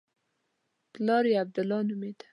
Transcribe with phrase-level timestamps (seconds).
[0.93, 2.25] پلار یې عبدالله نومېده.